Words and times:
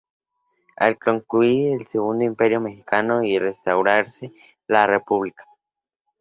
Al 0.77 0.97
concluir 0.97 1.73
el 1.73 1.85
Segundo 1.85 2.25
Imperio 2.25 2.59
Mexicano 2.59 3.21
y 3.23 3.37
restaurarse 3.37 4.33
la 4.65 4.87
República. 4.87 5.45